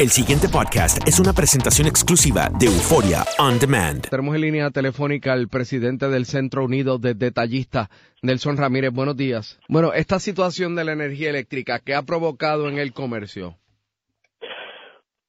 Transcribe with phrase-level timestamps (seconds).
[0.00, 4.02] El siguiente podcast es una presentación exclusiva de Euforia On Demand.
[4.10, 7.88] Tenemos en línea telefónica al presidente del Centro Unido de Detallistas,
[8.22, 8.90] Nelson Ramírez.
[8.92, 9.60] Buenos días.
[9.68, 13.54] Bueno, esta situación de la energía eléctrica, ¿qué ha provocado en el comercio?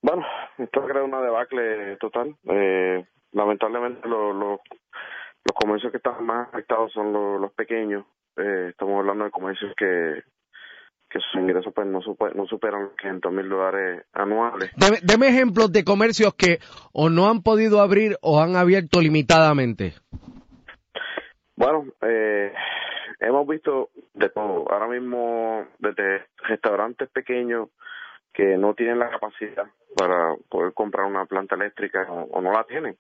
[0.02, 0.26] Bueno,
[0.58, 2.36] esto ha creado una debacle total.
[2.50, 4.62] Eh, lamentablemente lo- lo-
[5.46, 8.04] los comercios que están más afectados son lo- los pequeños.
[8.38, 10.24] Eh, estamos hablando de comercios que,
[11.16, 14.70] que sus ingresos pues no, supe- no superan los 500 mil dólares anuales.
[14.76, 16.60] Deme, deme ejemplos de comercios que
[16.92, 19.94] o no han podido abrir o han abierto limitadamente.
[21.56, 22.52] Bueno, eh,
[23.22, 24.70] hemos visto de todo.
[24.70, 27.70] Ahora mismo, desde restaurantes pequeños
[28.34, 32.66] que no tienen la capacidad para poder comprar una planta eléctrica o, o no la
[32.66, 32.98] tienen,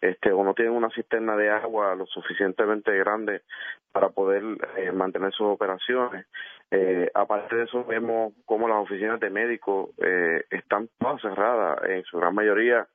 [0.00, 3.42] este, o no tienen una cisterna de agua lo suficientemente grande
[3.90, 4.44] para poder
[4.76, 6.26] eh, mantener sus operaciones.
[6.70, 11.78] Eh, aparte de eso, vemos cómo las oficinas de médicos eh, están todas cerradas.
[11.88, 12.86] En su gran mayoría,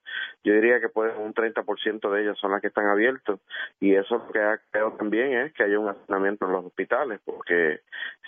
[0.43, 3.39] yo diría que puede un 30% de ellas son las que están abiertas.
[3.79, 7.19] Y eso lo que ha creado también es que haya un hacinamiento en los hospitales,
[7.25, 7.81] porque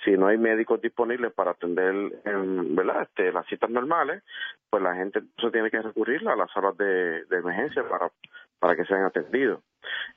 [0.03, 1.93] si no hay médicos disponibles para atender
[2.25, 3.03] en, ¿verdad?
[3.03, 4.23] Este, las citas normales,
[4.69, 8.09] pues la gente se tiene que recurrir a las salas de, de emergencia para,
[8.59, 9.61] para que sean atendidos.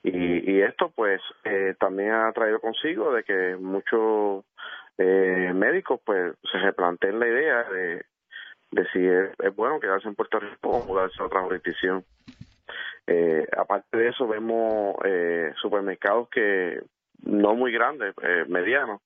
[0.02, 4.44] Y, y esto pues eh, también ha traído consigo de que muchos
[4.98, 8.04] eh, médicos pues se replanteen la idea de,
[8.70, 12.04] de si es, es bueno quedarse en Puerto Rico o mudarse a otra jurisdicción.
[13.06, 16.82] Eh, aparte de eso vemos eh, supermercados que
[17.22, 19.00] no muy grandes, eh, medianos,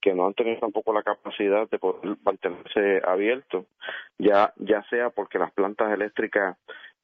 [0.00, 3.66] que no han tenido tampoco la capacidad de poder mantenerse abiertos,
[4.18, 6.56] ya ya sea porque las plantas eléctricas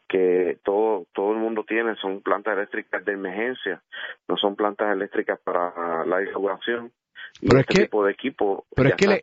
[0.08, 3.82] que todo todo el mundo tiene son plantas eléctricas de emergencia,
[4.26, 6.90] no son plantas eléctricas para la inauguración.
[7.40, 9.20] Y Pero es este que- tipo de equipo Pero es que le-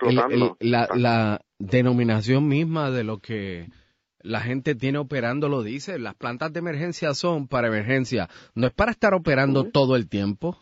[0.59, 3.67] la, la denominación misma de lo que
[4.21, 5.99] la gente tiene operando lo dice.
[5.99, 8.27] Las plantas de emergencia son para emergencia.
[8.55, 10.57] No es para estar operando todo el tiempo.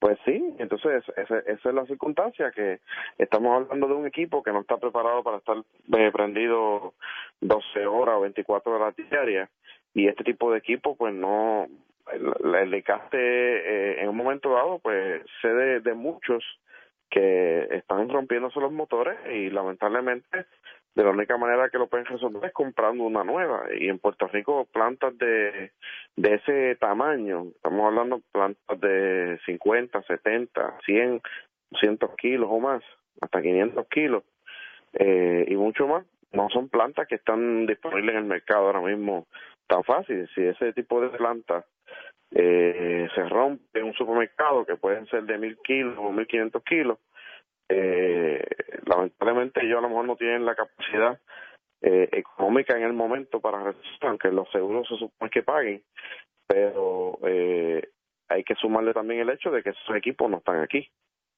[0.00, 2.80] Pues sí, entonces esa, esa es la circunstancia que
[3.18, 6.94] estamos hablando de un equipo que no está preparado para estar eh, prendido
[7.40, 9.48] 12 horas o 24 horas diarias
[9.94, 11.68] y este tipo de equipo pues no
[12.12, 16.44] el, el eh, en un momento dado pues sé de, de muchos
[17.10, 20.46] que están rompiéndose los motores y lamentablemente
[20.94, 24.28] de la única manera que lo pueden resolver es comprando una nueva y en Puerto
[24.28, 25.72] Rico plantas de
[26.16, 31.22] de ese tamaño estamos hablando plantas de 50, 70, 100,
[31.70, 32.82] 200 kilos o más
[33.20, 34.24] hasta 500 kilos
[34.94, 36.04] eh, y mucho más.
[36.32, 39.26] No son plantas que están disponibles en el mercado ahora mismo
[39.66, 40.28] tan fácil.
[40.34, 41.64] Si ese tipo de plantas
[42.34, 46.98] eh, se rompe un supermercado, que pueden ser de mil kilos o mil quinientos kilos,
[47.68, 48.44] eh,
[48.86, 51.18] lamentablemente ellos a lo mejor no tienen la capacidad
[51.80, 55.82] eh, económica en el momento para resistir, aunque los seguros se supone que paguen,
[56.46, 57.88] pero eh,
[58.28, 60.88] hay que sumarle también el hecho de que esos equipos no están aquí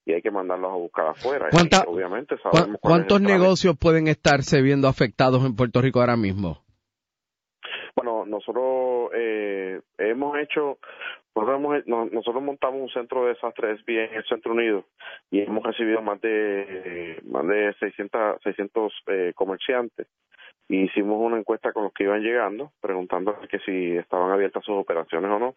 [0.06, 1.48] y hay que mandarlos a buscar afuera.
[1.50, 6.16] ¿Cuánta- Y obviamente ¿Cu- sabemos ¿Cuántos negocios pueden estarse viendo afectados en Puerto Rico ahora
[6.16, 6.63] mismo?
[8.26, 10.78] Nosotros eh, hemos hecho,
[11.34, 14.84] nosotros, montamos un centro de desastres SBA en el Centro Unido
[15.30, 20.06] y hemos recibido más de más de 600, 600 eh, comerciantes.
[20.68, 24.76] Y hicimos una encuesta con los que iban llegando preguntando que si estaban abiertas sus
[24.76, 25.54] operaciones o no.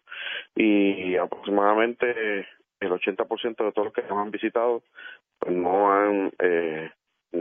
[0.54, 2.46] Y aproximadamente
[2.80, 4.82] el 80% de todos los que nos han visitado
[5.38, 6.90] pues no han eh,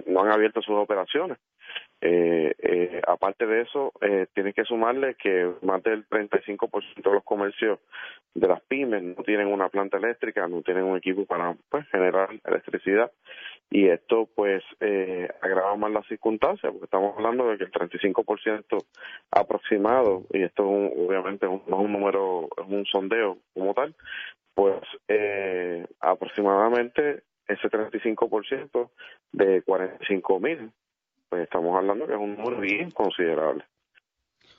[0.05, 1.37] no han abierto sus operaciones
[2.01, 7.23] eh, eh, aparte de eso, eh, tienes que sumarle que más del 35% de los
[7.23, 7.79] comercios
[8.35, 12.29] de las pymes no tienen una planta eléctrica, no tienen un equipo para pues, generar
[12.45, 13.11] electricidad.
[13.69, 18.77] Y esto pues eh, agrava más las circunstancias porque estamos hablando de que el 35%
[19.31, 23.73] aproximado y esto es un- obviamente un- no es un número, es un sondeo como
[23.73, 23.93] tal,
[24.53, 24.75] pues
[25.07, 28.91] eh, aproximadamente ese 35%
[29.31, 30.71] de 45 mil
[31.29, 33.63] pues estamos hablando que es un número bien considerable.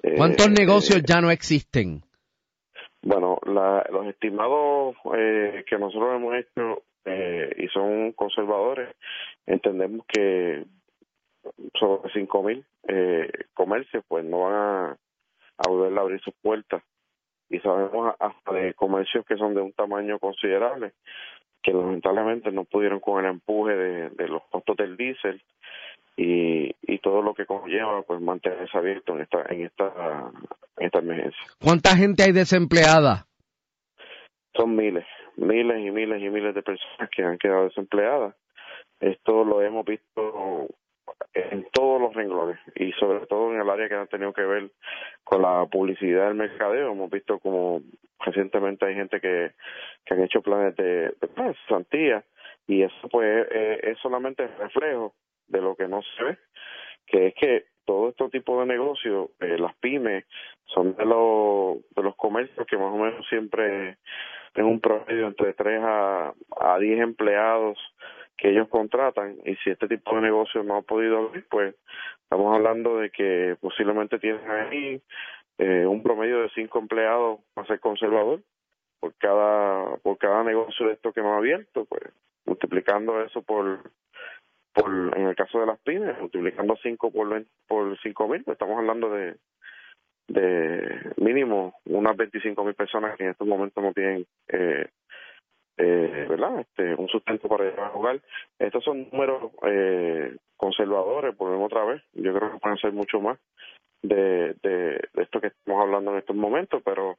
[0.03, 2.03] Eh, ¿Cuántos negocios eh, ya no existen?
[3.03, 8.95] bueno, la- los estimados eh, que nosotros hemos hecho eh, y son conservadores,
[9.47, 10.65] entendemos que
[11.79, 14.91] sobre 5.000 mil eh, comercios pues no van a,
[15.59, 16.83] a volver a abrir sus puertas
[17.49, 20.93] y sabemos hasta de comercios que son de un tamaño considerable
[21.63, 25.41] que lamentablemente no pudieron con el empuje de, de los costos del diésel
[26.19, 30.31] y, y todo lo que conlleva pues mantenerse abierto en esta en esta
[30.77, 33.29] en esta emergencia ¿Cuánta gente hay desempleada?
[34.59, 35.07] son miles,
[35.37, 38.35] miles y miles y miles de personas que han quedado desempleadas.
[39.01, 40.67] Esto lo hemos visto
[41.33, 44.71] en todos los renglones y sobre todo en el área que ha tenido que ver
[45.23, 46.91] con la publicidad del mercadeo.
[46.91, 47.83] Hemos visto como
[48.19, 49.53] recientemente hay gente que,
[50.05, 52.25] que han hecho planes de, de pues, cesantía
[52.67, 55.15] y eso pues eh, es solamente reflejo
[55.49, 56.39] de lo que no se ve,
[57.07, 60.25] que es que todo este tipo de negocios, eh, las pymes,
[60.67, 63.97] son de los, de los comercios que más o menos siempre
[64.55, 67.79] en un promedio entre 3 a, a 10 empleados
[68.37, 71.75] que ellos contratan y si este tipo de negocio no ha podido abrir, pues
[72.23, 75.03] estamos hablando de que posiblemente tienen ahí
[75.59, 78.41] eh, un promedio de 5 empleados a ser conservador
[79.01, 82.03] por cada por cada negocio de esto que no ha abierto, pues
[82.45, 83.91] multiplicando eso por
[84.73, 88.79] por el caso de las pymes, multiplicando 5 por 20 por 5 mil, pues estamos
[88.79, 89.37] hablando de
[90.29, 94.87] de mínimo unas 25 mil personas que en estos momentos no tienen eh,
[95.79, 96.61] eh, ¿verdad?
[96.61, 98.21] Este, un sustento para llevar a jugar.
[98.59, 102.03] Estos son números eh, conservadores, volvemos otra vez.
[102.15, 103.39] Yo creo que pueden ser mucho más
[104.03, 107.17] de, de, esto que estamos hablando en estos momentos, pero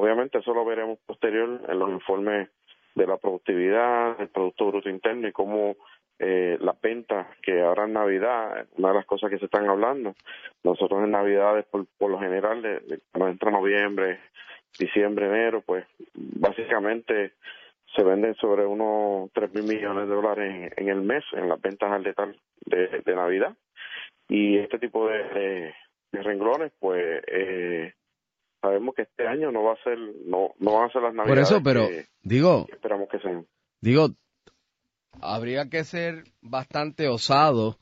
[0.00, 2.48] obviamente eso lo veremos posterior en los informes
[2.96, 5.76] de la productividad, del Producto Bruto Interno y cómo
[6.22, 10.14] eh, las ventas que ahora en Navidad, una de las cosas que se están hablando,
[10.62, 14.20] nosotros en Navidades por, por lo general, de, de cuando entra noviembre,
[14.78, 17.32] diciembre, enero, pues básicamente
[17.96, 21.60] se venden sobre unos 3 mil millones de dólares en, en el mes en las
[21.60, 23.56] ventas al detalle de, de Navidad.
[24.28, 25.72] Y este tipo de,
[26.12, 27.94] de, renglones pues eh,
[28.60, 31.26] sabemos que este año no va a ser no no van a ser las Por
[31.26, 33.46] navidades eso, pero que digo, esperamos que sean.
[33.80, 34.08] digo,
[35.22, 37.76] habría que ser bastante osado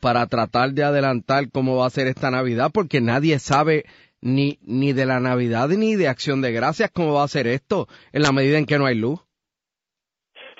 [0.00, 3.84] para tratar de adelantar cómo va a ser esta Navidad, porque nadie sabe
[4.20, 7.86] ni, ni de la Navidad ni de Acción de Gracias cómo va a ser esto
[8.12, 9.20] en la medida en que no hay luz.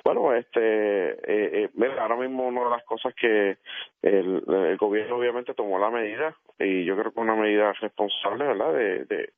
[0.04, 3.56] Bueno, este, eh, eh, ahora mismo una de las cosas que
[4.02, 8.74] el, gobierno obviamente tomó la medida y yo creo que una medida responsable, ¿verdad?
[8.74, 9.32] De,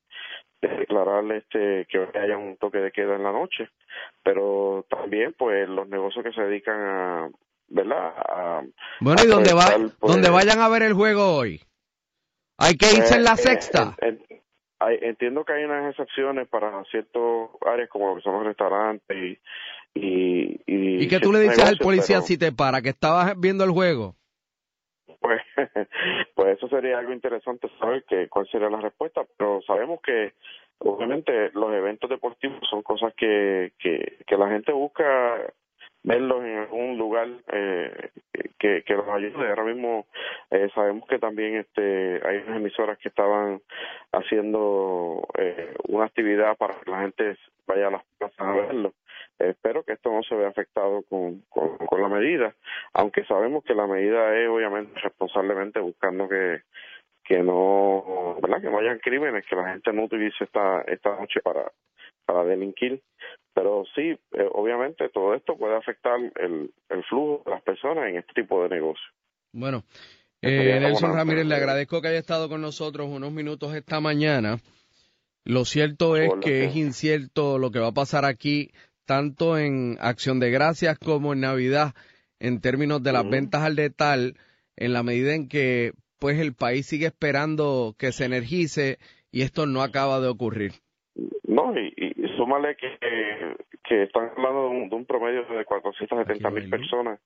[0.69, 3.69] de declarar este que haya un toque de queda en la noche,
[4.23, 7.29] pero también pues los negocios que se dedican a,
[7.67, 8.13] ¿verdad?
[8.17, 8.61] A,
[8.99, 9.65] Bueno, y donde, va,
[9.99, 11.61] pues, donde vayan a ver el juego hoy,
[12.57, 13.95] hay que irse en la eh, sexta.
[15.01, 17.21] entiendo que hay unas excepciones para ciertas
[17.65, 19.37] áreas como lo que son los restaurantes y
[19.95, 22.89] y, y, ¿Y qué tú le ciertos dices al policía pero, si te para, que
[22.89, 24.15] estabas viendo el juego?
[25.25, 25.41] Pues
[26.35, 30.33] pues eso sería algo interesante saber que cuál sería la respuesta pero sabemos que
[30.77, 35.51] obviamente los eventos deportivos son cosas que que, la gente busca
[36.03, 38.11] verlos en algún lugar eh,
[38.59, 39.49] que, que los ayude.
[39.49, 40.05] Ahora mismo
[40.51, 43.61] eh, sabemos que también este hay unas emisoras que estaban
[44.11, 48.93] haciendo eh, una actividad para que la gente vaya a las plazas a verlo.
[49.39, 52.55] Espero que esto no se vea afectado con, con, con la medida,
[52.93, 56.61] aunque sabemos que la medida es obviamente responsablemente buscando que
[57.23, 58.61] que no, ¿verdad?
[58.61, 61.71] Que no hayan crímenes, que la gente no utilice esta esta noche para
[62.25, 63.01] para delinquir.
[63.53, 68.17] Pero sí, eh, obviamente todo esto puede afectar el, el flujo de las personas en
[68.17, 69.05] este tipo de negocio.
[69.53, 69.83] Bueno,
[70.41, 74.57] eh, Nelson Ramírez, le agradezco que haya estado con nosotros unos minutos esta mañana.
[75.45, 78.71] Lo cierto es que es incierto lo que va a pasar aquí,
[79.05, 81.93] tanto en Acción de Gracias como en Navidad,
[82.39, 84.35] en términos de las ventas al detal,
[84.75, 88.97] en la medida en que pues el país sigue esperando que se energice
[89.31, 90.71] y esto no acaba de ocurrir.
[91.47, 92.87] No, y, y súmale que,
[93.83, 97.19] que están hablando de un, de un promedio de 470 mil personas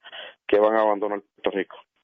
[0.48, 1.77] que van a abandonar Puerto Rico.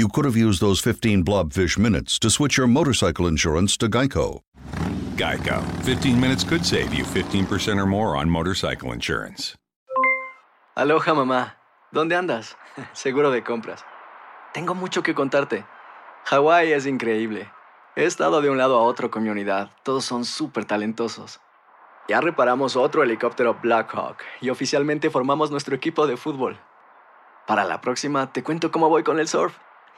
[0.00, 4.40] you could have used those 15 blobfish minutes to switch your motorcycle insurance to Geico.
[5.16, 5.62] Geico.
[5.84, 9.54] 15 minutes could save you 15% or more on motorcycle insurance.
[10.74, 11.56] Aloha mamá,
[11.92, 12.56] ¿dónde andas?
[12.94, 13.84] Seguro de compras.
[14.54, 15.66] Tengo mucho que contarte.
[16.24, 17.50] Hawái es increíble.
[17.94, 19.70] He estado de un lado a otro con mi unidad.
[19.82, 21.40] Todos son súper talentosos.
[22.08, 26.58] Ya reparamos otro helicóptero Blackhawk y oficialmente formamos nuestro equipo de fútbol.
[27.46, 29.52] Para la próxima te cuento cómo voy con el surf